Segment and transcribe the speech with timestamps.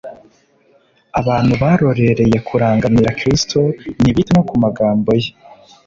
[1.19, 3.59] abantu barorereye kurangamira kristo,
[4.01, 5.29] ntibita no ku magambo ye